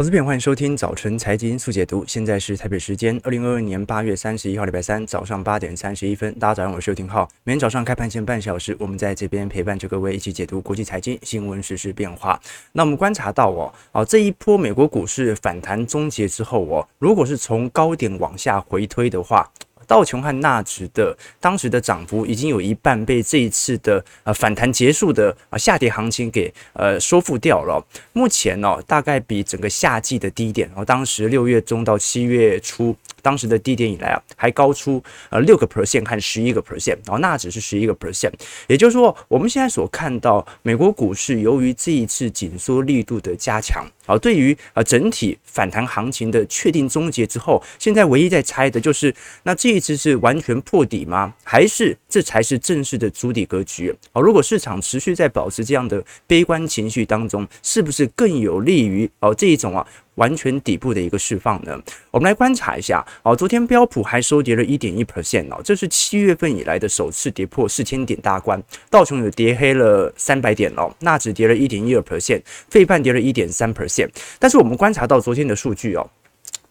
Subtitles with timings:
[0.00, 2.02] 投资篇，欢迎收听早晨财经速解读。
[2.06, 6.32] 现在是台北时间二零二二年八月三十一号，礼拜三早上八点三十一分。
[6.38, 7.28] 大家早上好，我是邱廷浩。
[7.44, 12.40] 每天早上开盘前半小时，我们在这边陪伴着各位一起解读国际财经新闻、时事变化。
[12.72, 19.46] 那我们观察到哦，哦这一波美国股市反弹终结之后哦，如果是从高点往下回推的话。
[19.90, 27.84] 道琼和纳指的当时的涨幅已经有一半被这一次的呃反弹结束的啊下跌行情给呃收复掉了。
[28.12, 32.94] 目前呢、大概比整个夏季的低点，然后当时六月中到七月初。
[33.22, 38.32] 当时的低点以来啊，还高出呃六个 percent 和十一个 percent，然后纳指是十一个 percent，
[38.68, 51.34] 也就是说，我们现在所看到美国股市由于这一次紧缩力度的加强，啊，对于呃整体反弹行情的确定终结之后，现在唯一在猜的就是，那这一次是完全破底吗？
[51.44, 53.94] 还是这才是正式的筑底格局？
[54.12, 59.86] 啊，如果市场持续在保持这样的悲观情绪当中，是不是更有利于哦这一种啊？
[60.20, 61.76] 完全底部的一个释放呢？
[62.10, 63.34] 我们来观察一下哦。
[63.34, 68.62] 昨天标普还收跌了一点一 percent 哦，这是七月份以来的首次跌破四千点大关。
[68.90, 74.10] 道琼有跌黑了三百点哦，纳指跌了一点一二 percent，费半跌了一点三 percent。
[74.38, 76.06] 但是我们观察到昨天的数据哦，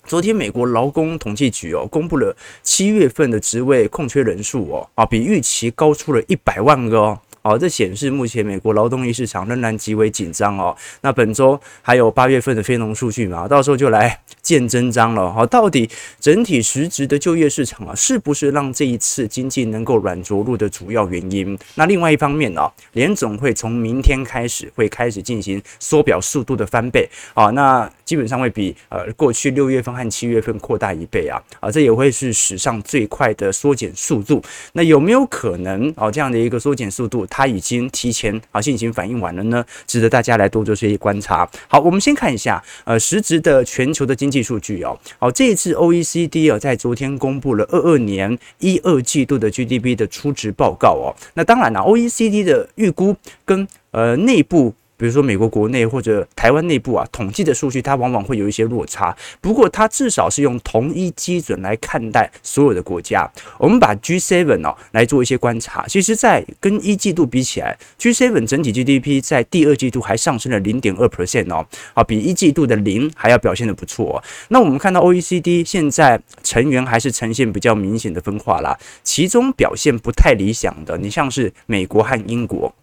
[0.05, 7.19] 昨天美国劳工统计局哦公布了七月份的职位空缺人数哦啊，比预期高出了一百万个哦。
[7.41, 10.75] 好，这显示目前美国劳动力市场仍然极为紧张哦。
[11.01, 15.31] 那本周还有八月份的非农数据嘛，到时候就来见真章了。
[15.31, 21.57] 好，到底整体实质的就业市场啊，是不是让这一次经济能够软着陆的主要原因？
[21.75, 34.43] 那另外一方面呢，联总会从明天开始会开始进行缩表速度的翻倍啊，那基本上会比呃过去六月份和七月份扩大一倍啊啊，这也会是史上最快的缩减速度。
[34.73, 37.25] 那有没有可能啊这样的一个缩减速度？
[37.29, 41.49] 它已经提前啊进行反应完了呢，值得大家来多做些观察。
[41.67, 44.97] 好，我们先看一下呃实质的全球的经济数据哦。
[45.19, 51.15] 好，这一次 OECD 啊在昨天公布了二二年一二季度的 GDP 的初值报告哦。
[51.35, 54.73] 那当然了，OECD 的预估跟呃内部。
[54.99, 59.15] 比如说美国国内或者台湾内部啊，统计的数据它往往会有一些落差。
[59.39, 63.25] 不过它至少是用同一基准来看待所有的国家。
[63.57, 74.21] 我们把 G7 哦来做一些观察，其实，在跟一季度比起来，G7 整体 GDP 在第二季度还上升了零点二 percent 哦，啊，比一季度的零还要表现得不错。
[74.49, 82.75] 那我们看到 OECD 现在成员还是呈现比较明显的分化啦，其中表现不太理想的，你像是美国和英国。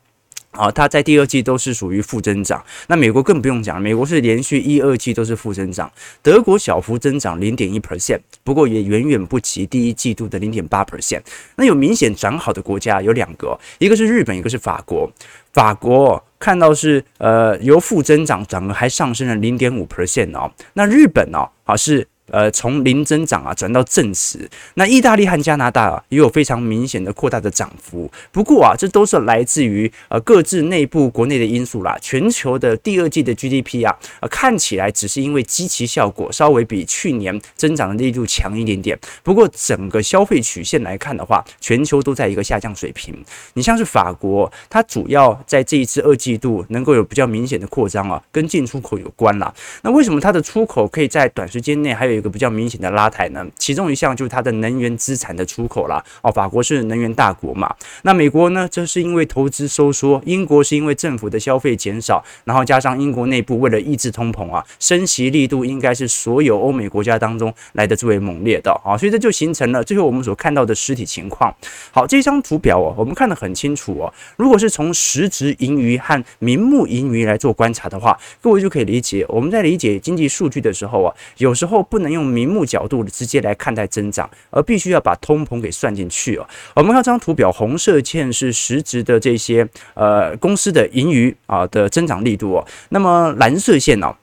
[0.56, 5.90] 啊，它在第二季都是属于负增长，那美国更不用讲，美国是连续一二季都是负增长，
[6.22, 11.20] 德国小幅增长零点一 percent，不过也远远不及第一季度的零点八 percent。
[11.56, 15.10] 那有明显涨好的国家有两个，一个是日本，一个是法国。
[15.52, 22.08] 法国看到是呃由负增长转而还上升了零点五 percent 哦，那日本呢啊是。
[22.30, 28.10] 呃，从零增长啊转到正值，那意大利和加拿大啊也有非常明显的扩大的涨幅。
[28.32, 31.96] 不过啊，这都是来自于呃各自内部国内的因素啦。
[32.00, 38.98] 全球的第二季的 GDP 啊，呃看起来只是因为基期效果稍微比去年增长的力度强一点点。
[39.22, 43.14] 不过整个消费曲线来看的话，全球都在一个下降水平。
[43.54, 49.52] 你像是法国，它主要在这一次二季度能够有比较明显的扩张啊，跟进出口有关啦。
[49.82, 56.02] 那为什么它的出口可以在短时间内还有一个比较明显的拉抬呢，其中一项就是它的能源资产的出口啦。
[56.22, 71.54] 哦，法国是能源大国嘛，那美国呢，这是因为投资收缩，英国是因为政府的消费减少，然后加上英国内部为了抑制通膨啊，升息力度应该是所有欧美国家当中来的最为猛烈的啊，所以这就形成了最后我们所看到的实体情况。
[71.92, 82.05] 好，这张图表哦，我们看得很清楚哦，如果是从实质盈余和名目盈余来做观察的话，各位就可以理解，我们在理解经济数据的时候啊，有时候不能。
[82.10, 86.46] 用名目角度直接来看待增长，而必须要把通膨给算进去哦。
[86.74, 92.66] 我们看这张图表，红色线是实质的这些呃公司的盈余啊的增长力度哦。
[92.90, 94.14] 那么蓝色线呢，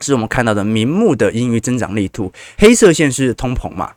[0.00, 3.92] 是我们看到的名目的盈余增长力度，黑色线是通膨嘛。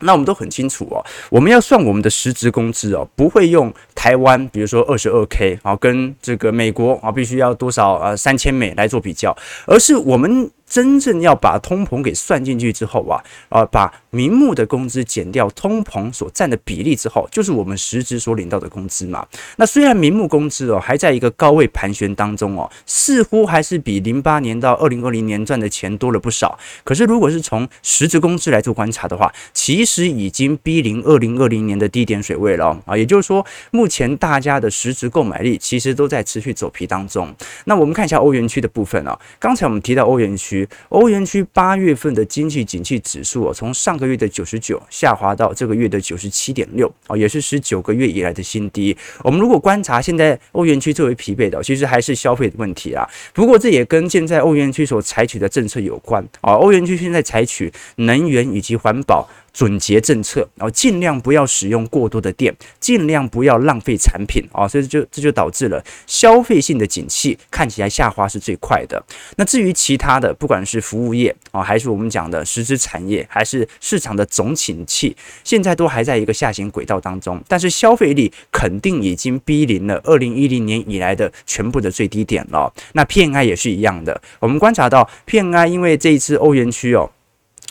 [0.00, 9.36] 那我们都很清楚哦，我们要算我们的实质工资哦，不会用台湾，比如说二十二 K 啊，跟这个美国啊，必须要多少呃三千美来做比较，
[9.66, 10.48] 而是我们。
[10.68, 19.26] 真正要把通膨给算进去之后啊，啊，把名目的工资减掉通膨所占的比例之后，就是我们实质所领到的工资嘛。
[19.56, 26.58] 那虽然名目工资哦还在一个高位盘旋当中哦，似乎还是比零八年到二零二零年赚的钱多了不少。
[26.84, 32.94] 可是如果是从实质工资来做观察的话，其实已经逼临二零二零年的低点水位了啊。
[32.94, 37.34] 也就是说，目前大家的实质购买力其实都在持续走皮当中。
[37.64, 40.68] 那我们看一下欧元区的部分啊，刚才我们提到欧元区。
[40.90, 48.96] 欧元区八月份的经济景气指数啊，从上个月的九十九下滑到这个月的九十七点六啊，也是十九个月以来的新低。
[49.22, 53.08] 我们如果观察现在欧元区最为疲惫的，其实还是消费的问题啊。
[53.32, 56.54] 不过这也跟现在欧元区所采取的政策有关啊。
[56.54, 59.28] 欧元区现在采取能源以及环保。
[59.58, 69.04] 准节政策，然后尽量不要使用过多的电，尽量不要浪费产品啊，所以就这就导致了消费性的景气看起来下滑是最快的。
[69.34, 77.42] 那至于其他的，不管是服务业啊，还是我们讲的实质产业，还是市场的总景气，现在都还在一个下行轨道当中。
[77.48, 82.72] 但是消费力肯定已经逼临了二零一零年以来的全部的最低点了。
[82.92, 87.10] 那 PMI 也是一样的，我们观察到 PMI 因为这一次欧元区哦。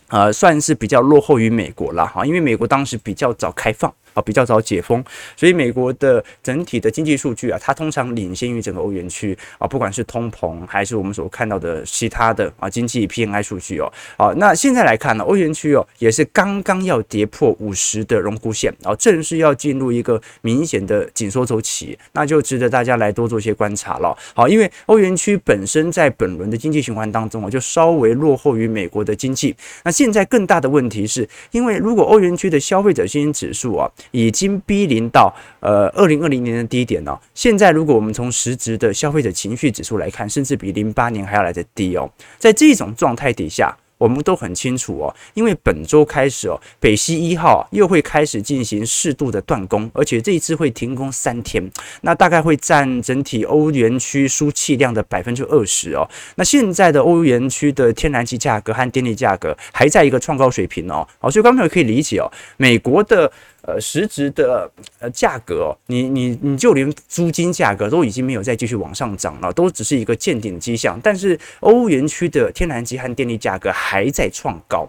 [0.09, 3.93] 呃，算是比较落后于美国了哈，因为美国当时比较早开放。
[4.17, 5.03] 啊，比较早解封，
[5.35, 13.93] 所以美国的整体的经济数据啊，它通常领先于整个欧元区啊，不管是通膨还是我们所看到的其他的啊经济 PMI 数据哦。
[14.17, 24.17] 好，那现在来看呢，欧元区哦也是刚刚要跌破五十的荣枯线，然后正式要进入一个明显的紧缩周期，那就值得大家来多做些观察了。
[24.33, 29.55] 好，因为欧元区本身在本轮的经济循环当中啊，就稍微落后于美国的经济。
[29.83, 37.19] 那现在更大的问题是，因为如果欧元区的消费者信心指数啊，已经逼临到呃二零二零年的低点了。
[37.33, 42.09] 现在如果我们从实质的消费者情绪指数来看，甚至比零八年还要来得低哦。
[42.37, 51.67] 在这种状态底下，我们都很清楚哦，因为本周开始哦，北溪一号又会开始进行适度的断供，而且这一次会停工三天，
[52.01, 56.07] 那大概会占整体欧元区输气量的百分之二十哦。
[56.35, 63.31] 那现在的欧元区的天然气价格和电力价格还在一个创高水平哦，好，所以刚才可以理解哦，美国的。
[63.63, 64.69] 呃，实质的
[64.99, 70.99] 呃价格，你你你就连租金价格都已经没有再继续往上涨了，都只是一个见顶迹象。
[71.03, 74.87] 但是欧元区的天然气和电力价格还在创高。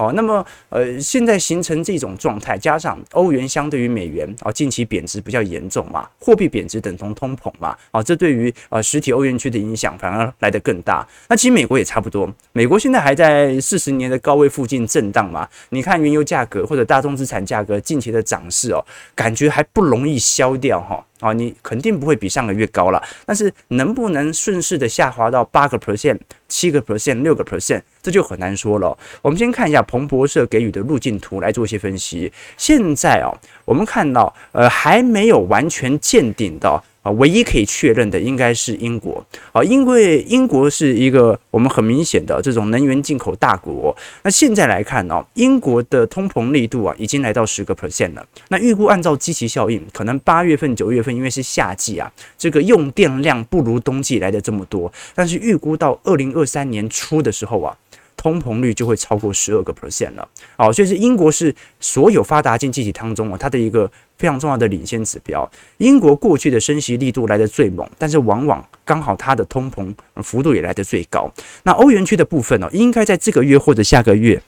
[0.00, 11.06] 哦，那么呃，现在形成这种状态，加上欧元相对于美元啊，近期贬值比较严重嘛，货币贬值等同通膨嘛，啊，这对于呃实体欧元区的影响反而来得更大。
[11.28, 15.46] 那其实美国也差不多，美国现在还在四十年的高位附近震荡嘛。
[15.68, 18.82] 你看原油价格或者大宗资产价格近期的涨势哦，
[19.14, 21.04] 感觉还不容易消掉哈。
[21.20, 26.18] 啊，你肯定不会比上个月高了，但是能不能顺势的下滑到八个 percent、
[26.48, 28.96] 七个 percent、六个 percent，这就很难说了。
[29.22, 32.32] 我们先看一下彭博社给予的路径图来做一些分析。
[32.56, 33.30] 现在啊，
[33.64, 36.82] 我们看到呃还没有完全见顶的。
[37.02, 43.96] 啊，唯一可以确认的应该是英国啊，因为英国是一个我们很明显的这种能源进口大国。
[44.22, 48.26] 那现在来看呢，英国的通膨力度啊，已经来到十个 percent 了。
[48.48, 54.92] 那预估按照基期效应，可能八月份、九月份因为是夏季啊，这个用电量不如冬季来的这么多。
[55.14, 57.76] 但是预估到二零二三年初的时候啊。
[58.20, 60.28] 通膨率就会超过十二个 percent 了，
[60.58, 65.50] 哦，所以是英国是所有发达经济体当中啊，它的一个非常重要的领先指标。
[65.78, 71.32] 英国过去的升息力度来得最猛，但是往往刚好它的通膨幅度也来得最高。
[71.62, 74.42] 那欧元区的部分呢，应该在这个月或者下个月。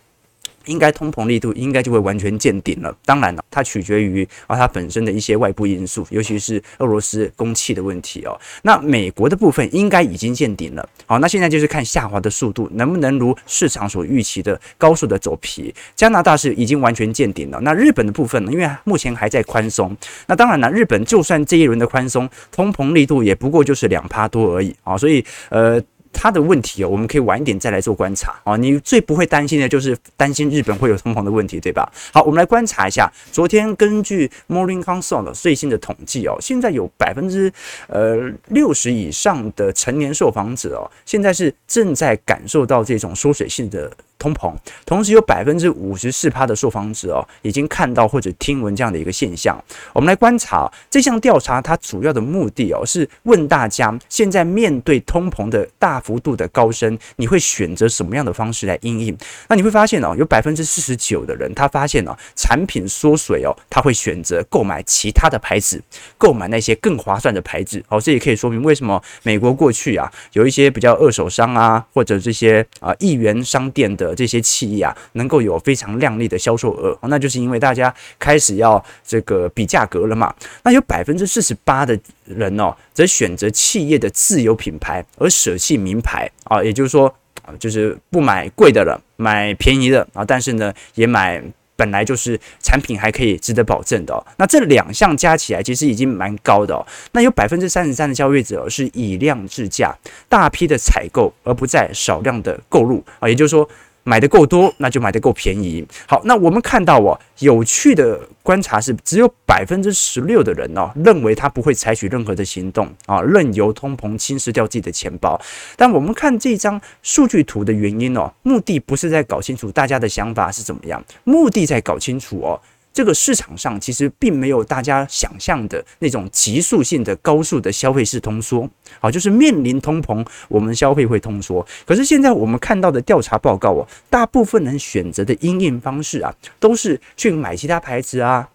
[0.67, 2.95] 应该通膨力度应该就会完全见顶了。
[3.05, 8.39] 当然了，它取决于啊它本身的一些外部因素，尤其是俄罗斯供气的问题哦。
[8.63, 10.89] 那美国的部分应该已经见顶了。
[11.07, 15.75] 好，那现在就是看下滑的速度能不能如市场所预期的高速的走皮。
[15.95, 17.61] 加拿大是已经完全见顶了。
[17.61, 18.53] 那日本的部分呢？
[18.53, 19.97] 因为目前还在宽松。
[20.27, 24.97] 那当然了，日本就算这一轮的宽松，通膨力度也不过就是两趴多而已啊。
[24.99, 25.83] 所以呃。
[26.13, 28.57] 它的问题哦，我们可以晚一点再来做观察啊。
[28.57, 31.91] 你最不会担心的就是担心日本会有通膨的问题，对吧？
[32.13, 37.53] 好，我们来观察一下，昨天根据 Morning Consult 最新的统计哦，现在有百分之
[37.89, 43.91] 呃六十以上的成年受访者哦，现在是正在感受到这种缩水性的。
[44.19, 44.55] 通膨，
[44.87, 49.61] 同时有百分之五十四趴的受访者哦，已经看到或者听闻这样的一个现象。
[49.93, 59.17] 我们来观察这项调查，它主要的目的哦，是问大家现在面对通膨的大幅度的高升，你会选择什么样的方式来应应？
[59.49, 65.83] 那你会发现哦，有百分之四十九的人，他发现哦，产品缩水哦，他会选择购买其他的牌子，
[66.17, 67.85] 购买那些更划算的牌子。
[67.89, 74.13] 哦，这也可以说明为什么美国过去啊，有一些比较二手商啊，或者这些啊一元商店的。
[74.15, 80.33] 这些企业啊，能够有非常亮丽的销售额，那就是因为大家开始要这个比价格了嘛。
[80.63, 91.43] 那有百分之四十八的人哦，则选择企业的自有品牌而舍弃名牌啊，也就是说啊，就是不买贵的了，买便宜的啊，但是呢，也买。
[91.75, 94.25] 本来就是产品还可以值得保证的。
[94.37, 96.87] 那这两项加起来其实已经蛮高的哦。
[97.11, 99.93] 那有百分之三十三的消费者是以量制价，
[100.29, 103.69] 大批的采购，而不再少量的购入啊，也就是说。
[104.05, 105.87] 买的够多，那就买的够便宜。
[106.07, 115.41] 好，那我们看到哦，有趣的观察是，只有百分之十六的人哦，认为他不会采取任何的行动啊，任由通膨侵蚀掉自己的钱包。
[115.77, 122.61] 但我们看这张数据图的原因哦，目的不是在搞清楚大家的想法是怎么样，目的在搞清楚哦。
[122.93, 128.69] 这个市场上其实并没有大家想象的那种急速性的高速的消费式通缩，
[129.01, 131.67] 好，就是面临通膨，我们消费会通缩。
[131.87, 138.47] 可是现在我们看到的调查报告哦，大部分人选择的因应方式啊，都是去买其他牌子啊，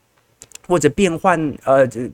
[0.67, 2.09] 或者变换呃这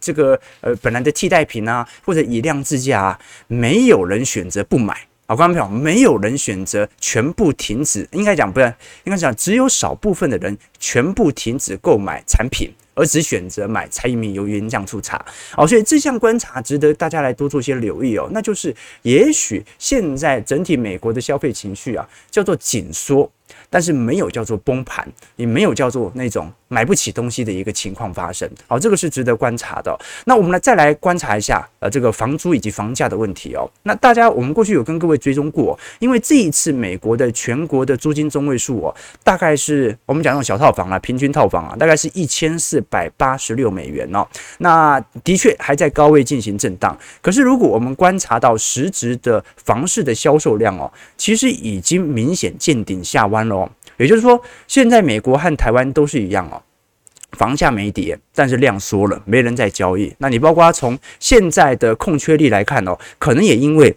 [0.00, 5.06] 这个呃本来的替代品啊，或者以量制价啊，没有人选择不买。
[5.24, 8.74] 好，观众朋友，没有人选择全部停止，应该讲不是，
[9.04, 15.24] 应该讲只有少部分的人全部停止购买产品，而只选择买柴米油盐酱醋茶。
[15.56, 18.28] 哦，所以这项观察值得大家来多做些留意哦。
[18.32, 23.30] 那就是，也许现在整体美国的消费情绪啊，叫做紧缩。
[23.68, 25.06] 但是没有叫做崩盘，
[25.36, 28.48] 也没有叫做那种买不起东西的一个情况发生。
[28.66, 29.98] 好，这个是值得观察的。
[30.24, 33.70] 那我们来再来观察一下，呃，这个房租以及房价的问题哦。
[33.82, 44.26] 那大家，我们过去有跟各位追踪过，因为这一次美国的全国的租金中位数哦，大概是我们讲那种小套房啊，平均套房啊，大概是一千四百八十六美元哦。
[44.58, 46.96] 那的确还在高位进行震荡。
[47.20, 53.70] 可是如果我们观察到实质的房市的销售量哦，其实已经明显见顶下弯了哦。
[53.98, 56.60] 也就是说，现在美国和台湾都是一样哦，
[57.32, 60.12] 房价没跌，但是量缩了，没人在交易。
[60.18, 63.94] 那你包括从现在的空缺率来看哦，可能也因为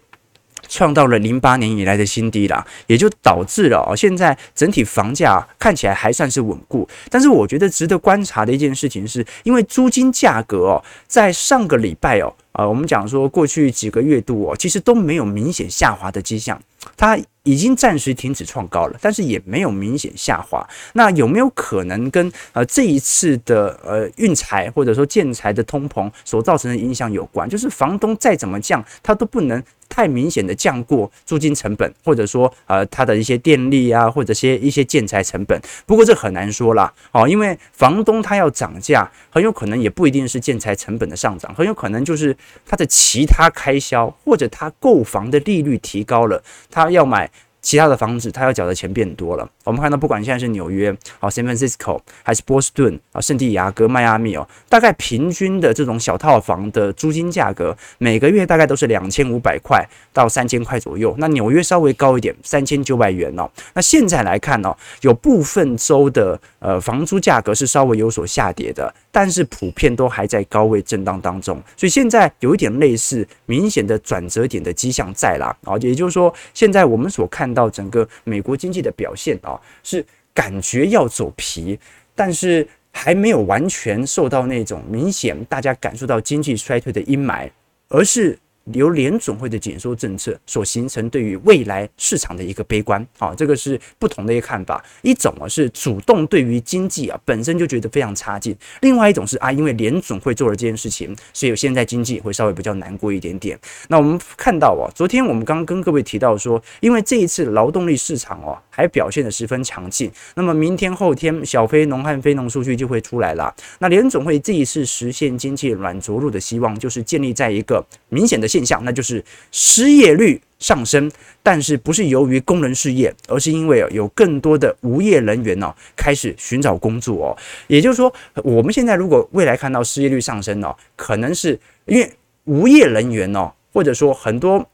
[0.68, 6.88] 创造了零八年以来的新低啦，也就导致了哦，现在整体房价看起来还算是稳固。
[7.10, 16.60] 但是我觉得值得观察的一件事情是，因为租金价格哦，在上个礼拜哦，啊，我们讲说过去几个月度哦，其实都没有明显下滑的迹象，
[16.96, 17.18] 它。
[17.46, 20.68] 已经暂时停止创高了，但是也没有明显下滑。
[20.94, 27.48] 那有没有可能跟呃这一次的呃运材或者说建材的通膨所造成的影响有关？
[27.48, 35.56] 就是房东再怎么降，他都不能太明显的降过租金成本，或者说呃他的一些电力啊，或者些一些建材成本。
[35.86, 46.42] 不过这很难说啦，哦，因为房东他要涨价，很有可能也不一定是建材成本的上涨，很有可能就是他的其他开销或者他购房的利率提高了，
[46.76, 47.30] 他要买。
[47.62, 49.48] 其他的房子，他要缴的钱变多了。
[49.64, 61.14] 我们看到，不管现在是纽约、好 San Francisco，还是波士顿、啊圣地亚哥、迈阿密哦，大概平均的这种小套房的租金价格，每个月大概都是两千五百块到三千块左右。
[61.18, 63.50] 那纽约稍微高一点，三千九百元哦。
[63.74, 71.60] 那现在来看哦，有部分州的呃房租价格是稍微有所下跌的，但是普遍都还在高位震荡当中。
[71.76, 75.56] 所以现在有一点类似明显的转折点的迹象在啦。
[75.64, 81.78] 啊，也就是说，现在我们所看到整个美国经济的表现啊，是感觉要走皮，
[82.14, 87.50] 但是还没有完全受到那种明显大家感受到经济衰退的阴霾，
[87.88, 88.38] 而是。
[88.72, 94.84] 由联总会的紧缩政策所形成对于未来市场的一个悲观，啊，这个是不同的一个看法。
[95.02, 103.56] 一种啊是主动对于经济啊本身就觉得非常差劲，另外一种是啊因为联总会做了这件事情，所以现在经济会稍微比较难过一点点。
[103.88, 113.54] 那我们看到啊，昨天我们刚跟各位提到说，因为这一次劳动力市场哦还表现得十分强劲，那么明天后天小非农和非农数据就会出来了。
[113.78, 118.55] 那联总会这一次实现经济软着陆的希望，就是建立在一个明显的。
[118.56, 119.22] 现象，那就是
[119.52, 121.10] 失业率上升，
[121.42, 127.36] 但是不是由于工人失业，而是因为有更多的无业人员呢开始寻找工作哦。
[127.66, 132.10] 也就是说，我们现在如果未来看到失业率上升呢，可能是因为
[132.44, 134.66] 无业人员呢，或者说很多。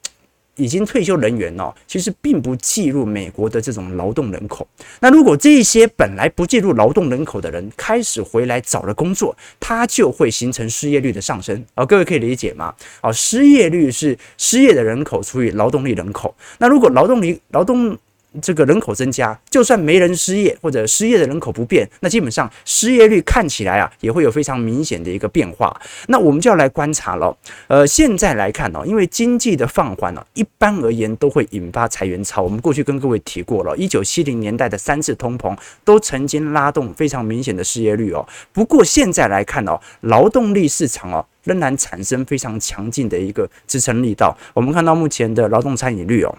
[0.57, 4.67] 已经退休人员哦，其实并不计入美国的这种劳动人口。
[5.01, 11.65] 那如果这些本来不计入劳动人口的人开始回来找了工作，他就会形成失业率的上升。
[11.75, 12.75] 哦，各位可以理解吗？
[13.01, 16.35] 啊，失业率是失业的人口除以劳动力人口。
[16.59, 17.97] 那如果劳动力劳动
[18.41, 25.79] 这个人口增加，就算没人失业或者失业的人口不变，那基本上失业率看起来啊也会有非常明显的一个变化。
[26.07, 27.37] 那我们就要来观察了。
[27.69, 32.43] 呃，现在来看哦，因为经济的放缓呢，一般而言都会引发裁员潮。
[32.43, 38.27] 我们过去跟各位提过了，一九七零年代的三次通膨都曾经拉动非常明显的失业率哦。
[38.53, 44.37] 不过现在来看哦，劳动力市场哦仍然产生非常强劲的一个支撑力道。
[44.55, 46.35] 我们看到目前的劳动参与率哦。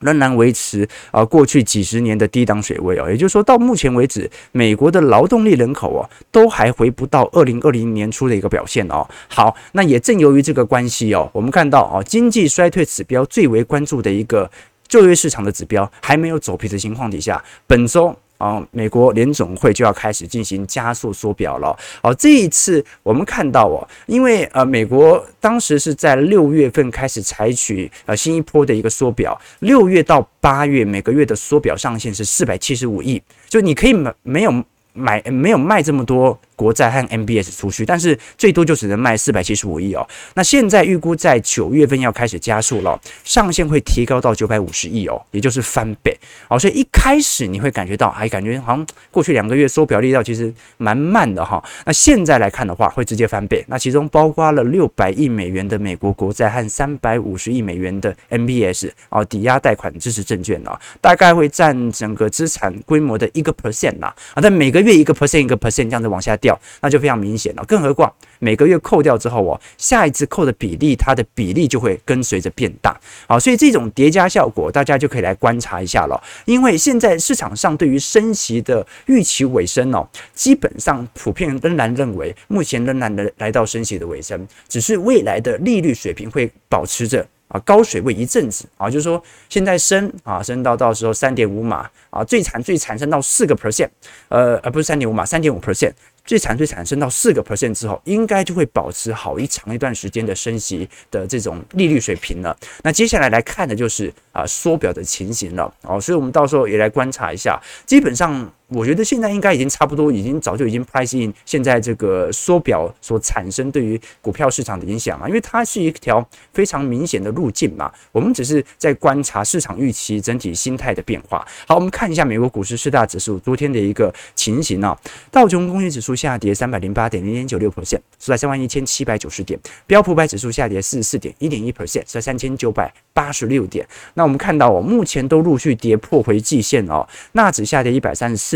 [0.00, 9.06] 仍然维持啊过去几十年的低档水位哦，也就是说到目前为止，美国的劳动力人口哦都还回不到二零二零年初的一个表现哦。
[9.28, 14.50] 好，那也正由于这个关系哦，我们看到哦经济衰退指标最为关注的一个
[14.86, 18.16] 就业市场的指标还没有走皮的情况底下，本周。
[18.38, 21.76] 啊，美国联总会就要开始进行加速缩表了。
[22.02, 36.38] 哦，这一次我们看到哦，因为呃，美国当时是在六月份开始采取呃新一波的一个缩表，六月到八月每个月的缩表上限是四百七十五亿，就你可以买没有买没有卖这么多。
[36.56, 40.04] 国债和 MBS 出去，但是最多就只能卖四百七十五亿哦。
[40.34, 46.16] 那现在预估在九月份要开始加速了，上限会提高到九百五十亿哦，也就是翻倍
[46.48, 46.58] 哦。
[46.58, 51.62] 所以一开始你会感觉到，哎，感觉好像过去两个月缩表力道其实蛮慢的哈。
[51.84, 53.62] 那现在来看的话，会直接翻倍。
[53.68, 60.70] 那其中包括了六百亿美元的美国国债和三百五十亿美元的 MBS 哦，抵押贷款支持证券呢，
[61.00, 64.40] 大概会占整个资产规模的一个 percent 呐啊。
[64.40, 66.45] 但每个月一个 percent 一个 percent 这样子往下掉。
[66.46, 67.64] 掉，那就非常明显了。
[67.66, 72.96] 更何况每个月扣掉之后哦，下一次扣的比例，它的比例就会跟随着变大。
[73.26, 76.22] 好，所以这种叠加效果，大家就可以来观察一下了。
[76.44, 93.88] 因为现在市场上对于升息的预期尾声哦，基本上普遍仍然认为，目前仍然的来到升息的尾声，只是未来的利率水平会保持着啊高水位一阵子啊，就是说现在升啊升到到时候三点五码啊，最惨最惨升到四个 percent，
[94.28, 95.92] 呃而不是三点五码，三点五 percent。
[96.26, 102.54] 最惨最产生到四个 percent 之后，应该就会保持好一长一段时间的升息的这种利率水平了。
[102.82, 108.52] 那接下来来看的就是啊缩表的情形了哦，所以我们到时候也来观察一下，基本上。
[108.68, 117.92] 我觉得现在应该已经差不多，已经早就已经 price in 现在这个缩表所产生对于股票市场的影响了，因为它是一条非常明显的路径嘛。
[118.10, 121.46] 我们只是在观察市场预期整体心态的变化。
[121.68, 124.98] 好，我们看一下美国股市四大指数昨天的一个情形啊。
[125.30, 129.56] 道琼工业指数下跌三百零八点零点九六 percent，收在三万一千七百九十点。
[129.86, 133.86] 标普百指数下跌四十四点一点一 percent，收在三千九百八十六点。
[134.14, 137.06] 那我们看到哦，目前都陆续跌破回季线哦。
[137.30, 138.55] 纳指下跌一百三十四。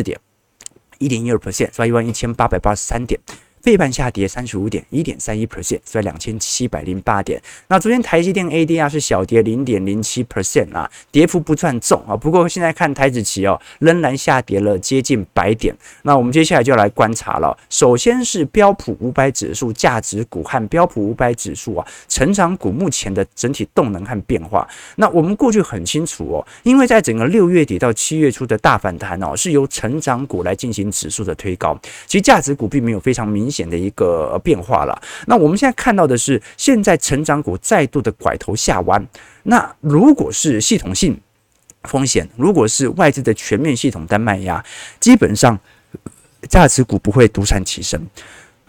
[1.01, 3.19] 一点一二 percent，收一万一千八百八十三点。
[3.63, 7.41] 费半下跌三十五点一点三一 percent，在两千七百零八点。
[7.69, 12.17] 那昨天台积电 ADR 是小跌零点零七 percent 啊，跌幅不算重啊。
[12.17, 15.77] 不过现在看台子期哦，仍然下跌了接近百点。
[16.03, 17.55] 那我们接下来就来观察了。
[17.69, 24.67] 首先是标普五百指数价值股和标普五百指数啊成长股目前的整体动能和变化。
[24.97, 31.79] 那我们过去很清楚哦，因为在整个六月底到七月初的大反弹哦，是由成长股来进行指数的推高。
[32.07, 33.50] 其实价值股并没有非常明。
[33.51, 35.03] 险的一个变化了。
[35.27, 39.05] 那我们现在看到的是，现在成长股再度的拐头下弯。
[39.43, 41.19] 那如果是系统性
[41.85, 44.63] 风险，如果是外资的全面系统单卖压，
[45.01, 45.59] 基本上
[46.49, 48.01] 价值股不会独善其身。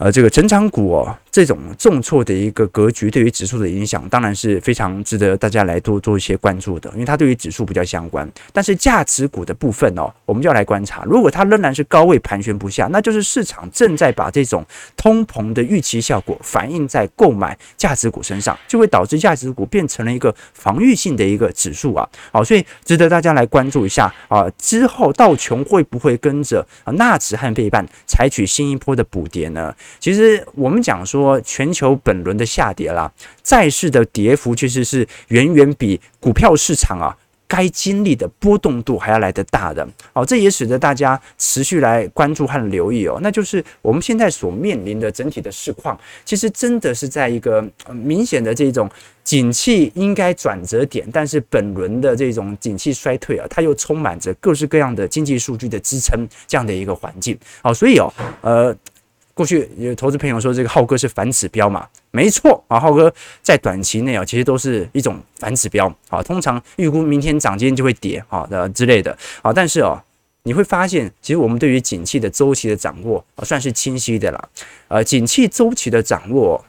[0.02, 1.16] 呃，这个成长股哦。
[1.32, 8.30] 这种重挫的一个格局对于指数的影响，当然是非常值得大家来多做一些关注的，因为它对于指数比较相关。
[8.52, 14.66] 但是价值股的部分哦，我们就要来观察，如果它仍然是高位盘旋不下，那就是市场正在把这种
[14.98, 22.06] 通膨的预期效果反映在购买价值股身上，就会导致价值股变成了一个防御性的一个指数啊。
[22.34, 24.46] 好，所以值得大家来关注一下啊。
[24.58, 29.74] 之后道琼会不会跟着纳指和费半采取新一波的补跌呢？
[30.00, 31.40] 其实我们讲说。
[31.44, 33.12] 全球本轮的下跌啦，
[33.44, 43.20] 债市的跌幅其实是远远比股票市场啊该经历的波动度还要来得大的哦，这也使得大家持续来关注和留意哦。
[43.22, 48.90] 那就是我们现在所面临的整体的市况，其实真的是在一个明显的这种
[49.24, 58.74] 景气应该转折点，但是本轮的这种景气衰退啊，它又充满着各式各样的经济数据的支撑，这样的一个环境哦，所以哦，呃。
[59.34, 61.88] 过去有投资朋友说这个浩哥是反指标嘛？
[62.12, 66.22] 没错啊，浩哥在短期内啊，其实都是一种反指标啊。
[66.22, 69.54] 通常预估明天涨，今天就会跌啊的之类的啊。
[69.54, 70.02] 但是哦，
[70.44, 74.50] 你会发现，其实我们对于景气的周期的掌握啊，算是清晰的啦。
[74.88, 76.63] 呃，景气周期的掌握。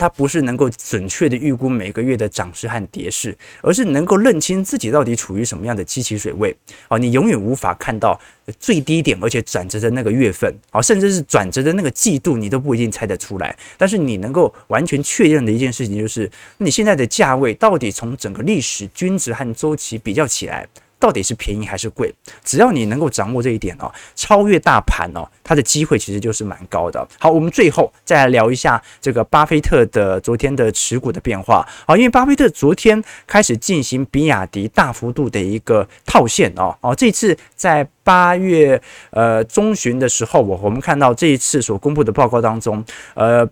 [0.00, 6.56] 它不是能够准确的预估每个月的涨势和跌势，而是能够认清自己到底处于什么样的基期水位。
[6.88, 8.18] 哦，你永远无法看到
[8.58, 13.54] 最低点，而且转折的那个月份，哦，甚至是转折的那个季度，你都不一定猜得出来。
[13.76, 20.66] 但是你能够完全确认的一件事情，就是你现在的价位到底从整个历史均值和周期比较起来。
[21.00, 22.14] 到底是便宜还是贵？
[22.44, 27.04] 只要你能够掌握这一点哦，超越大盘哦，它的机会其实就是蛮高的。
[27.18, 31.66] 好，我们最后再来聊一下这个巴菲特的昨天的持股的变化。
[31.86, 42.84] 好，因为巴菲特昨天开始进行比亚迪大幅度的一个套现哦哦，这次在八月呃中旬的时候，我我们看到这一次所公布的报告当中，
[43.14, 43.48] 呃。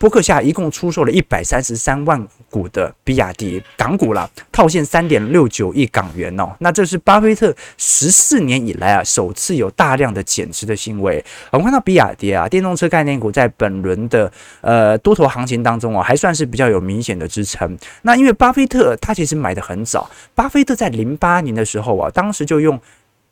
[0.00, 6.50] 波克夏一共出售了一百三十三万股的比亚迪港股啦，套现三点六九亿港元哦。
[6.60, 11.24] 那这是巴菲特十四年以来啊首次有大量的减持的行为。
[11.50, 14.30] 我们看到比亚迪啊，电动车概念股在本轮的
[14.60, 17.76] 呃多头行情当中哦，还算是比较有明显的支撑。
[18.02, 22.80] 那因为巴菲特他其实买的很早，巴菲特在零八年的时候啊，当时就用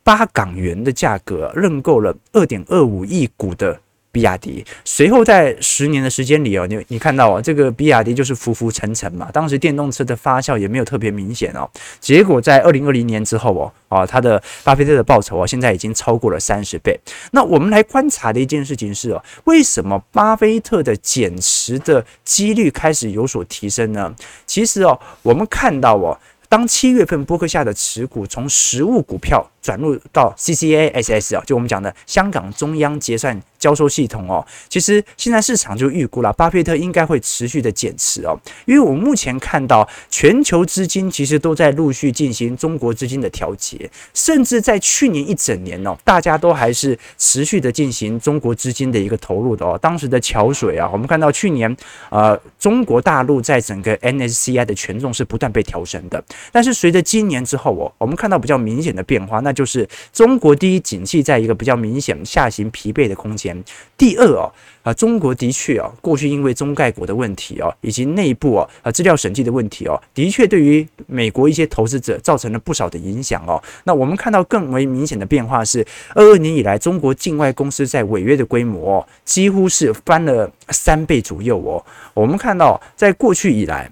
[0.05, 3.81] 八港元的价格认购了二点二五亿股的。
[4.16, 9.29] 比亚迪随后在十年的时间里哦，你你看到啊，这个比亚迪就是浮浮沉沉嘛。
[9.31, 11.68] 当时电动车的发酵也没有特别明显哦。
[12.00, 16.98] 结果在二零二零年之后哦，啊，他的巴菲特的报酬啊，现在已经超过了三十倍。
[17.33, 24.14] 那我们来观察的一件事情是哦，为什么巴菲特的减持的几率开始有所提升呢？
[24.46, 26.18] 其实哦，我们看到哦。
[26.48, 49.76] 当七月份波克夏的持股从实物股票转入到 CCASS 啊，就我们讲的香港中央结算交收系统哦，其实现在市场就预估了，巴菲特应该会持续的减持哦，因为我们目前看到全球资金其实都在陆续进行中国资金的调节，甚至在去年一整年哦，大家都还是持续的进行中国资金的一个投入的哦。
[49.83, 51.76] 当时的桥水啊，我们看到去年
[52.11, 56.22] 呃，中国大陆在整个 MSCI 的权重是不断被调升的。
[56.52, 63.56] 但是随着今年之后哦，我们看到比较明显的变化，那就是中国第一景气在一个比较明显下行疲惫的空间。
[63.99, 73.62] 第二哦，啊，中国的确哦，过去因为中概股的问题哦，以及内部哦，啊资料审计的问题哦，的确对于美国一些投资者造成了不少的影响哦。
[73.85, 81.85] 那我们看到更为明显的变化是，二二年以来，中国境外公司在违约的规模哦，几乎是翻了三倍左右哦。
[82.14, 83.90] 我们看到在过去以来。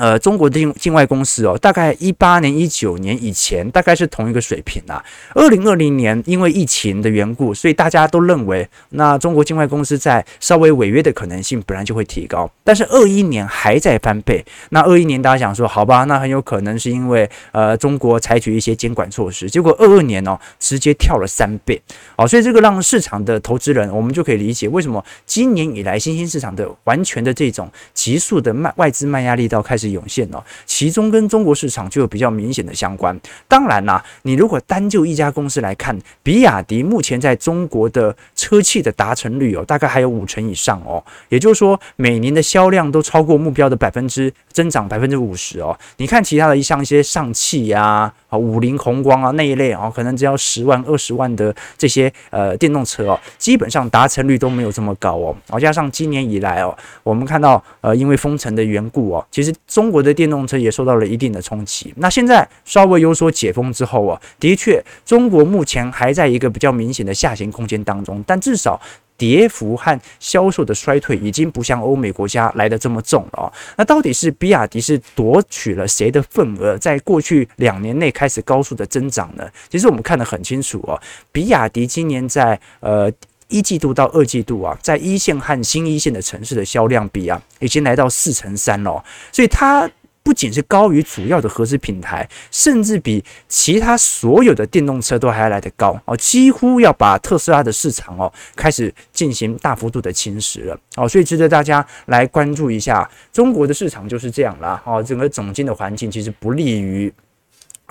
[0.00, 5.04] 呃，中国的境境外公司哦，大概一八年、一九年以前，大概是同一个水平啊。
[5.34, 12.50] 二零二零年因为疫情的缘故，所以大家都认为，那中国境外公司在稍微违约的可能性本来就会提高。
[12.64, 21.78] 但是二一年还在翻倍，那二一年大家想说，好吧，那很有可能是因为呃中国采取一些监管措施，结果二二年哦，直接跳了三倍，
[22.16, 29.89] 哦，所以这个让市场的投资人，我们就可以理解为什么今年以来新兴市场的完全的这种急速的卖外资卖压力道开始。
[29.90, 33.18] 涌现哦，其中跟中国市场就有比较明显的相关。
[33.48, 41.02] 当然啦，你如果单就一家公司来看，比亚迪目前在中国的车企的达成率哦，大概还有五成以上哦。
[41.28, 45.78] 也就是说，每年的销量都超过目标的百分之增长百分之五十哦。
[45.96, 55.36] 你看其他的像一些上汽呀、啊五菱宏光啊那一类哦，可能只要十万、二十万的这些呃电动车哦，基本上达成率都没有这么高哦。
[55.48, 59.50] 然后加上今年以来哦，我们看到呃因为封城的缘故哦，其实。
[59.66, 61.92] 中国的电动车也受到了一定的冲击。
[61.96, 68.80] 那现在稍微有所解封之后啊，的确，中国目前还在一个比较明显的下行空间当中，但至少
[69.20, 73.52] 跌幅和销售的衰退已经不像欧美国家来得这么重了哦。
[73.76, 79.46] 那到底是比亚迪是夺取了谁的份额，在过去两年内开始高速的增长呢？
[79.68, 80.98] 其实我们看得很清楚哦，
[81.30, 83.12] 比亚迪今年在呃。
[83.52, 89.04] 一季度到二季度啊，在一线和新一线的城市的销量比啊，已经来到四成三了。
[89.32, 89.90] 所以它
[90.22, 101.08] 不仅是高于主要的合资品牌，甚至比其他所有的电动车都还要来得高哦，几乎要把特斯拉的市场哦开始进行大幅度的侵蚀了哦。
[101.08, 107.12] 所以值得大家来关注一下，中国的市场就是这样啦哦，整个总经的环境其实不利于。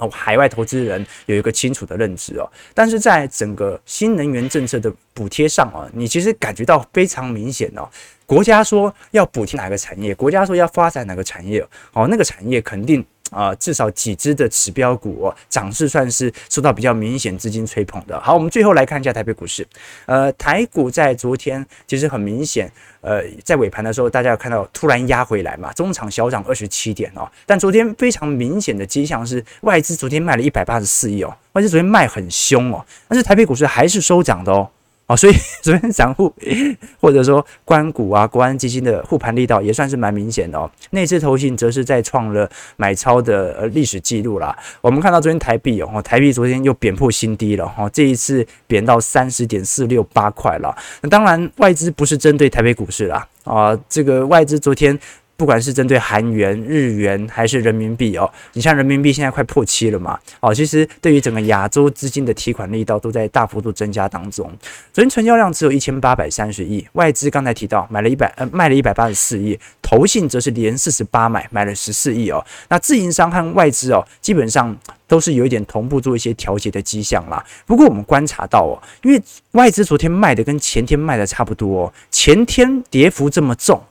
[0.02, 7.86] 哦，海外投资人有一个清楚的认知哦，但是在整个新能源政策的补贴上啊，你其实感觉到非常明显哦。
[8.30, 13.04] 国家说要补贴哪个产业，国家说要发展哪个产业，哦，那个产业肯定。
[13.32, 18.20] 啊，至少几只的指标股哦，涨势算是受到比较明显资金吹捧的。
[18.20, 19.64] 好，我们最后来看一下台北股市。
[20.08, 27.30] 呃，台股在昨天其实很明显，呃，在尾盘的时候，大家有看到突然压回来嘛，中场小涨二十七点哦。
[27.46, 34.68] 但昨天非常明显的迹象是，外资昨天卖了一百八十四亿哦，外资昨天卖很凶哦，但是台北股市还是收涨的哦。
[35.10, 36.32] 哦，所以 昨天散户
[37.02, 40.70] 或者说关股啊、国安基金的护盘力道也算是蛮明显的哦。
[40.92, 44.56] 内资投信则是再创了买超的呃历史记录啦。
[44.82, 50.78] 我们看到昨天台币哦，台币昨天又贬破新低了哈，这一次贬到三十点四六八块了。
[51.02, 54.98] 那当然外资不是针对台北股市啦啊，这个外资昨天。
[55.40, 64.52] 不管是针对韩元、日元还是人民币哦，你像人民币现在快破七了嘛，哦，其实对于整个亚洲资金的提款力道都在大幅度增加当中。
[64.92, 72.46] 昨天成交量只有一千八百三十亿，外资刚才提到买了一百呃卖了一百八十四亿，投信则是连四十八买买了十四亿哦。
[72.68, 77.42] 那自营商和外资哦，基本上都是有一点同步做一些调节的迹象啦。
[77.66, 83.82] 不过我们观察到哦，因为外资昨天卖的跟前天卖的差不多哦，前天跌幅这么重。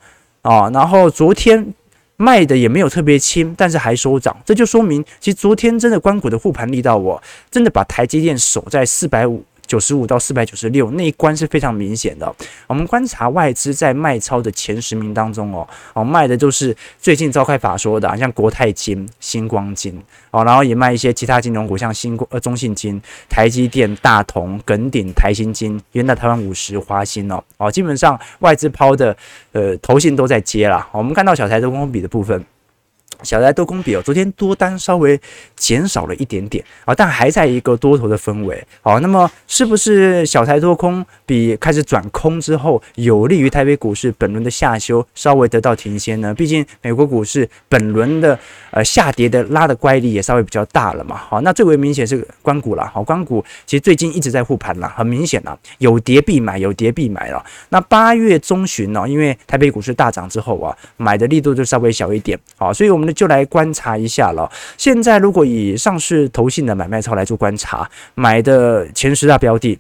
[0.43, 1.75] 啊，然后昨天
[2.17, 9.45] 卖的也没有特别轻，但是还收涨，这就说明其实昨天真的关谷的护盘力道，我真的把台积电守在四百五。
[9.69, 12.35] 九十五到四百九十六那一关是非常明显的。
[12.67, 29.17] 我们观察外资在卖超的前十名当中哦，哦卖的就是最近召开法说的，像国泰金、星光金哦，然后也卖一些其他金融股，像新光呃中信金、台积电、大同、耿鼎、台新金、元大台湾五十、华新哦哦，基本上外资抛的
[29.53, 30.89] 呃投信都在接啦。
[30.93, 32.43] 我们看到小台的空比的部分。
[33.23, 35.21] 小台多空比哦，昨天多单稍微
[35.57, 38.65] 减少了一点点啊，但还在一个多头的氛围。
[38.81, 46.33] 好，那么是不是小台多空比开始转空之后，有利于台北股市本轮的下修稍微得到停歇呢？
[46.33, 48.39] 毕竟美国股市本轮的
[48.71, 51.17] 呃下跌的拉的乖离也稍微比较大了嘛。
[51.17, 52.89] 好，那最为明显是官股了。
[52.95, 57.45] 好，官股其实最近一直在护盘了，很明显了，有跌必买，有跌必买了。
[57.71, 62.39] 那八月中旬呢，因为台北股市大涨之后啊，买的力度就稍微小一点。
[62.57, 63.08] 好，所以我们。
[63.13, 64.51] 就来观察一下了。
[64.77, 69.79] 现在如果以上市投信的买卖超来做观察，买的前十大标的：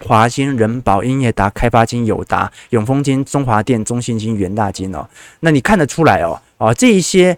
[0.00, 5.08] 华兴人保、英业达、开发金、友达、永丰金、中华电、中信金、元大金哦。
[5.40, 7.36] 那你看得出来哦，啊，这一些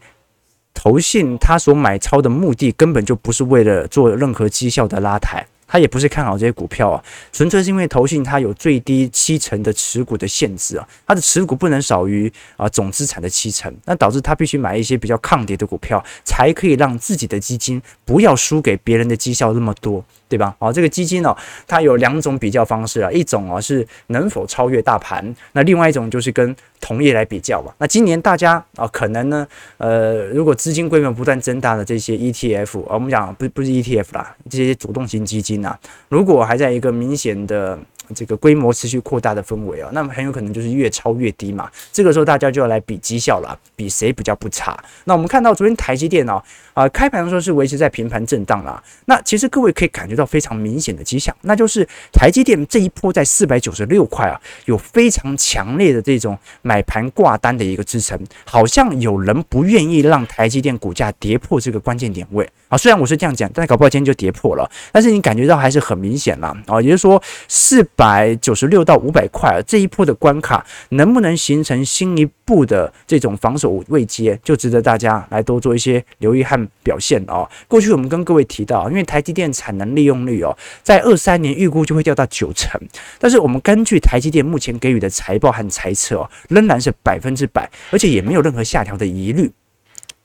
[0.73, 5.47] 投信他所买超的目的根本就不是为了做任何绩效的拉抬。
[5.75, 20.05] 他也不是看好这些股票啊，纯粹是因为投信它有最低七成的持股的限制啊，它的持股不能少于啊总资产的七成，那导致他必须买一些比较抗跌的股票，才可以让自己的基金不要输给别人的绩效那么多。
[20.29, 20.55] 对吧？
[20.59, 21.35] 哦，这个基金呢，
[21.67, 27.75] 它有两种比较方式啊，一种啊是能否超越大盘，那另外一种就是跟同业来比较吧。
[27.79, 29.47] 那今年大家啊，可能呢，
[29.79, 37.79] 呃，如果资金规模不断增大的这些 ETF，我们讲不不是 ETF 啦，这些主动型基金啊，如果还在一个明显的。
[38.15, 41.71] 这个规模持续扩大的氛围啊，那么很有可能就是越超越低嘛。
[41.93, 44.79] 这个时候大家就要来比绩效了，比谁比较不差。
[45.05, 46.43] 那我们看到昨天台积电啊，
[46.75, 48.83] 啊开盘的时候是维持在平盘震荡啦。
[49.07, 62.77] 那其实各位可以感觉到非常明显的迹象，那就是台积电这一波在四百九十六块啊，有非常强烈的这种买盘挂单的一个支撑，好像有人不愿意让台积电股价跌破这个关键点位啊。
[62.77, 67.83] 虽然我是这样讲，但搞不好今天就跌破了，但是你感觉到还是很明显啦啊，也就是说四。
[67.97, 77.49] 百九十六到五百块，这一波的关卡能不能形成新一步的这种防守位阶，就值得大家来多做一些留意和表现哦。
[77.69, 82.81] 过去我们跟各位提到，因为台积电产能利用率哦，在二三年预估就会掉到九成，
[83.19, 89.51] 但是我们根据台积电目前给予的财报和财测哦，仍然是百分之百，而且也没有任何下调的疑虑。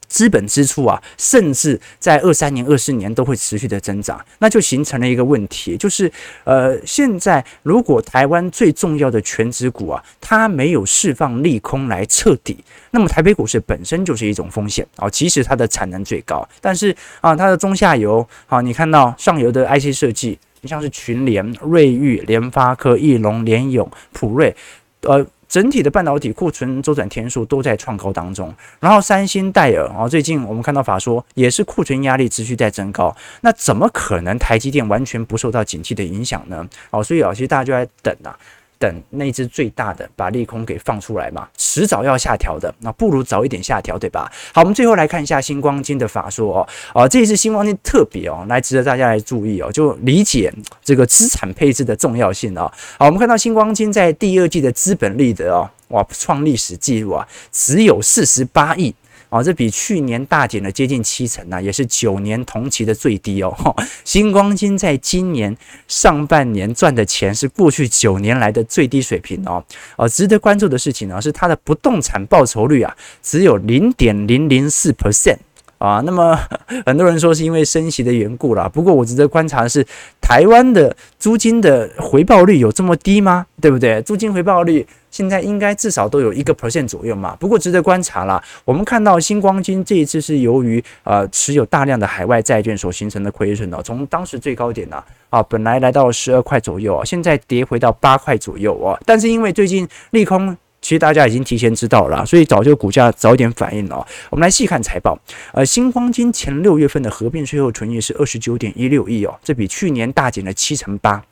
[0.09, 6.11] 资本支出啊，甚至在二三年、二四年都会持续的增长，那就形成了一个问题，就是
[6.43, 12.57] 呃，现在如果台湾最重要的权值股啊，它没有释放利空来彻底，
[12.91, 15.09] 那么台北股市本身就是一种风险啊。
[15.09, 24.55] 其实它的产能最高，但是啊，它的中下游啊，你看到上游的 IC 设计，你像是群联、瑞昱、联发科、翼龙、联咏、普瑞，
[25.01, 25.25] 呃。
[25.49, 36.65] 整体的半导体库存周转天数都在创高当中，然后三星、戴尔啊，最近我们看到法说也是库存压力持续在增高，那怎么可能台积电完全不受到景气的影响呢？
[36.91, 38.37] 哦，所以啊，其实大家就在等啊。
[38.79, 44.31] 等那只最大的把利空给放出来嘛，迟早要下调的，那不如早一点下调，对吧？
[44.53, 52.71] 好，我们最后来看一下新光金的法说哦，哦，这一次新光金特别哦，来值得大家来注意哦，就理解这个资产配置的重要性哦。
[52.97, 58.95] 好，我们看到新光金在第二季的资本利得哦，哇，创历史纪录啊，只有四十八亿。
[59.29, 63.55] 哦，这比去年大减了接近七成啊，也是九年同期的最低哦。
[64.03, 65.55] 新光金在今年
[65.87, 69.63] 上半年赚的钱是过去九年来的最低水平哦。
[69.97, 75.37] 哦，值得关注的事情呢是它的不动产报酬率啊，只有零点零零四 percent
[75.79, 76.01] 啊。
[76.05, 76.37] 那么
[76.85, 79.83] 很多人说是因为升息的缘故啦，不过我值得观察的是，
[80.21, 83.47] 台湾的租金的回报率有这么低吗？
[83.59, 83.99] 对不对？
[84.03, 84.85] 租金回报率。
[85.11, 88.39] 现在应该至少都有一个 percent 左右嘛，不过值得观察啦。
[88.63, 98.95] 我们看到新光金这一次是由于呃持有大量的海外债券所形成的亏损哦，从当时最高点呢啊，本来来到十二块左右啊，现在跌回到八块左右哦。
[99.03, 100.55] 但是因为最近利空。
[100.89, 104.03] 其实大家已经提前知道了，所以早就股价早一点反应了。
[104.31, 105.15] 我们来细看财报，
[105.53, 111.23] 呃，新光金前六月份的合并税后纯益是二十九点一六亿哦，这比去年大减了七成八。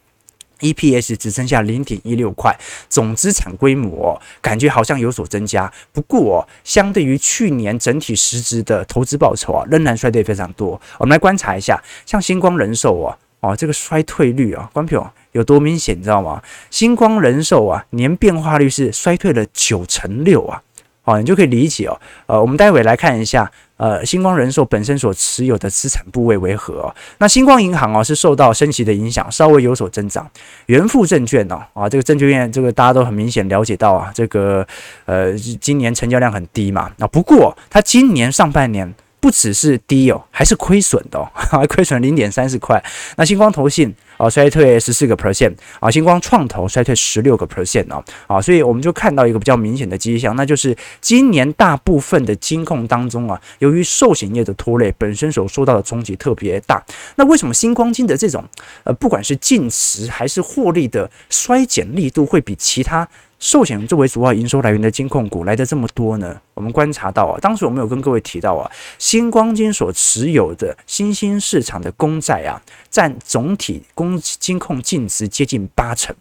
[0.60, 2.56] EPS 只剩下零点一六块，
[2.88, 10.80] 总资产规模、感觉好像有所增加，不过、哦、相对于去年整体实质的投资报酬啊，仍然衰退非常多。
[11.00, 16.42] 我们来观察一下，像新光人寿啊，哦，哦这个衰退率啊，关票有多明显，你知道吗？
[16.72, 20.62] 新光人寿啊，年变化率是衰退了九成六啊，
[21.04, 22.00] 哦，你就可以理解哦。
[22.26, 23.52] 呃，我们待会来看一下。
[23.78, 26.96] 呃，新光人寿本身所持有的资产部位为何哦？
[27.20, 30.28] 那新光银行哦，是受到升息的影响，稍微有所增长。
[30.66, 34.66] 元富证券哦，啊，这个证券业这个大家都很明显了解到啊，这个
[35.06, 36.92] 呃，今年成交量很低嘛。
[36.98, 38.92] 那不过它今年上半年。
[39.28, 42.82] 不只是低哦，还是亏损的哦，还 亏损零点三四块。
[43.18, 56.84] 那星光投信啊衰退十四个 percent 啊，星光创投衰退十六个 percent 哦啊，所以我们就看到一个比较明显的迹象，那就是今年大部分的金控当中啊，由于寿险业的拖累，本身所受到的冲击特别大。
[57.16, 58.44] 那为什么星光金的这种
[58.84, 63.08] 呃，不管是净值还是获利的衰减力度，会比其他？
[63.40, 66.36] 寿险作为主要营收来源的金控股来的这么多呢？
[66.56, 76.16] 我们观察到啊，当时我们有跟各位提到啊，星光金所持有的新兴市场的公债啊，占总体公金控净值接近八成，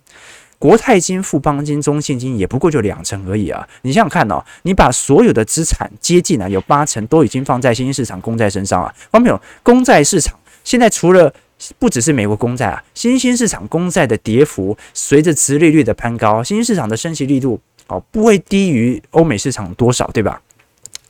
[0.59, 3.69] 国泰金、富邦金、中信金也不过就两成而已啊。
[3.83, 8.95] 你想想看哦，你把所有的资产接近啊，有八成都已经放在新兴市场公债身上啊。
[9.13, 9.39] 看到没有？
[9.63, 11.33] 公债市场现在除了
[11.79, 20.41] 不只是美国公债啊，新兴市场公债的跌幅随着殖利率的攀高，新兴市场的升息力度哦不会低于欧美市场多少，对吧？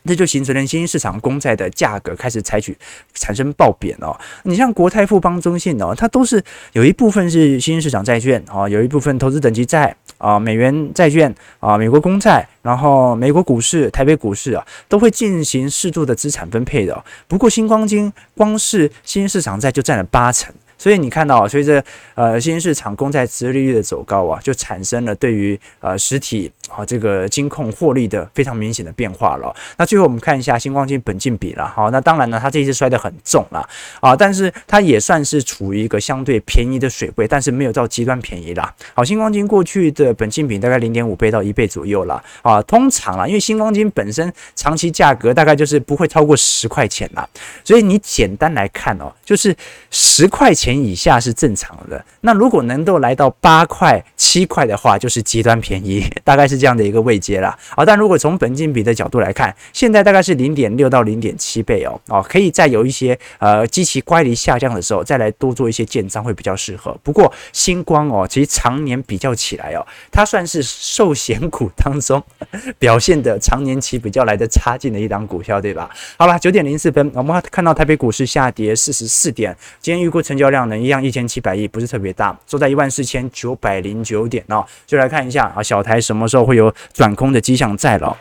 [0.06, 2.76] 这就形成了新兴市场公债的价格开始采取
[3.14, 4.16] 产生暴贬哦。
[4.44, 6.42] 你像国泰富邦中信哦，它都是
[6.72, 17.04] 有一部分是新兴市场债券啊，有一部分投资等级债啊，美元债券啊，美国公债，然后美国股市、台北股市啊，都会进行适度的资产分配的。
[17.26, 20.54] 不过新光金光是新兴市场债就占了八成。
[20.78, 21.82] 所以你看到，随着
[22.14, 29.54] 呃新兴市场公债殖利率的走高啊，就产生了对于呃实体啊这个金控获利的非常明显的变化了。
[29.76, 33.68] 那最后我们看一下星光金本金比了，好，那当然呢，它这一次摔得很重了
[34.00, 38.74] 啊，但是它也算是处于一个相对便宜的水位，但是没有到极端便宜啦。
[38.94, 47.28] 好，星光金过去的本金比大概零点五倍到一倍左右了啊，通常啊，因为星光金本身长期价格大概就是不会超过十块钱啦，
[47.62, 49.54] 所以你简单来看哦，就是
[49.92, 50.56] 十块。
[50.56, 57.56] 钱以下是正常的，那如果能够来到八块、七块的话，就是极端便宜， 大概是是这样的一个位阶啦。
[57.68, 66.98] 好，但如果从本金比的角度来看，现在大概是零点六到零点七倍哦，哦，可以在有一些呃基期乖离下降的时候，再来多做一些建仓会比较适合。
[67.04, 72.20] 不过星光哦，其实常年比较起来哦，它算是寿险股当中
[72.80, 75.88] 表现的常年期比较来的差劲的一档股票，对吧？
[76.16, 80.56] 好了，九点零四分，我们看到台北股市下跌四十四点，今天预估成交量。
[80.56, 84.64] 量能一样一千七百亿，不是特别大，收在一万四千九百零九点哦。
[84.86, 88.16] 就来看一下啊，小台什么时候会有转空的迹象在了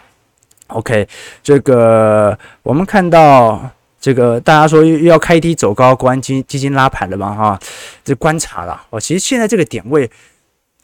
[0.68, 1.08] ？OK，
[1.44, 3.70] 这个我们看到
[4.02, 7.34] 这个大家说又要开低走高，国安基金拉盘了嘛？
[7.34, 7.60] 哈，
[8.04, 9.00] 这观察了哦。
[9.00, 10.10] 其实现在这个点位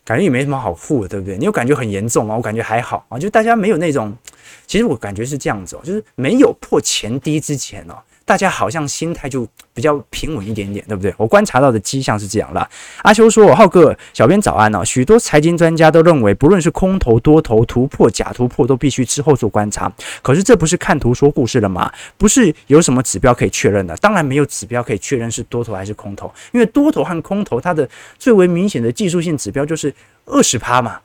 [0.05, 1.37] 感觉也没什么好护的，对不对？
[1.37, 2.35] 你有感觉很严重吗？
[2.35, 4.15] 我感觉还好啊，就大家没有那种，
[4.67, 7.95] 其实我感觉是这样子哦，就是没有破前低之前哦。
[8.31, 11.13] 大家好像心态就比较平稳一点点，对不对？
[11.17, 12.65] 我观察到的迹象是这样啦。
[13.01, 14.85] 阿修说：“浩哥，小编早安哦。
[14.85, 19.91] 许多财经专家都认为，不论是空头、多头突破、假突破，都必须之后做观察。
[20.21, 21.91] 可是这不是看图说故事了吗？
[22.17, 23.93] 不是有什么指标可以确认的？
[23.97, 27.85] 当然没有指标可以确认是多头还是空头，因为多头和空头它的
[28.17, 29.93] 最为明显的技术性指标就是
[30.25, 31.01] 二十趴嘛。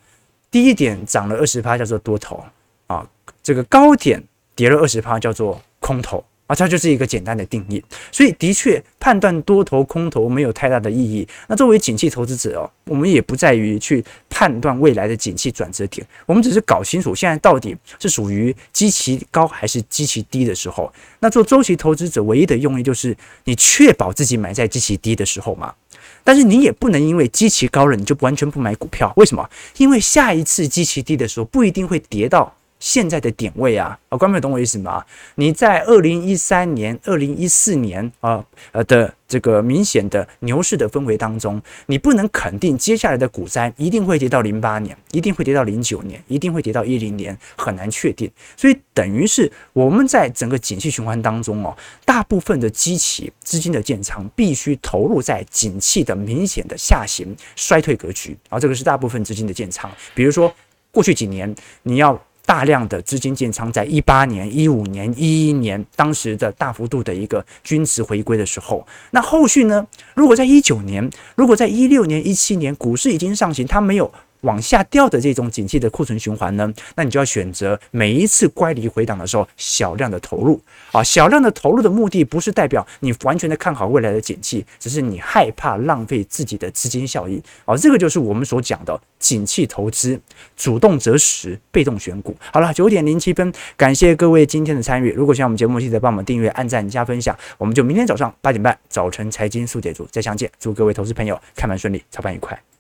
[0.49, 2.45] 低一点涨了二十趴叫做多头
[2.87, 3.05] 啊，
[3.43, 4.23] 这个高点
[4.55, 7.83] 跌了二十趴叫做空头。”啊，它就是一个简单的定义，
[8.13, 11.27] 所以的确判断多头空头没有太大的意义。
[11.49, 20.93] 那作为景气投资者哦，我们也不在于去判断未来的景气转折点，我们只是搞清楚现在到底是属于基期高还是基期低的时候。
[21.19, 25.75] 那做周期投资者唯一的用意就是你确保自己买在基期低的时候嘛。
[26.23, 29.49] 但是你也不能因为基期高了你就完全不买股票，为什么？
[29.79, 32.55] 因为下一次基期低的时候不一定会跌到。
[32.87, 35.05] 现在的点位啊，啊，观众朋友懂我意思吗？
[35.35, 48.31] 你在二零一三年、二零一四年啊，呃的这个明显的牛市的氛围当中，你不能肯定接下来的股灾一定会跌到零八年，一定会跌到零九年，一定会跌到一零年，很难确定。
[48.57, 60.55] 所以等于是我们在整个景气循环当中哦，大部分的基期资金的建仓必须投入在景气的明显的下行衰退格局，啊，这个是大部分资金的建仓，比如说。
[60.93, 62.19] 过去几年你要。
[62.47, 69.85] 大量的资金建仓，在一八年、一五年、一一年，当时的大幅度的一个均值回归的时候，那后续呢？
[70.15, 74.11] 如果在一九年，如果在一六年、一七年，股市已经上行，它没有。
[74.47, 80.61] 往下掉的这种景气的库存循环呢，那你就要选择每一次乖离回档的时候，小量的投入
[80.93, 90.19] 啊，小量的投入的目的不是代表你完全的看好未来的景气，只是你害怕浪费自己的资金效益啊，这个就是我们所讲的景气投资，
[90.57, 92.37] 主动择时，被动选股。
[92.53, 95.11] 好了，九点零七分，感谢各位今天的参与。
[95.13, 97.37] 如果喜欢我们节目，记得帮我们订阅、按赞、加分享。
[97.59, 100.51] 我们就明天早上八点半早晨财经速解读再相见。
[100.59, 102.76] 祝各位投资朋友开盘顺利，操盘愉快。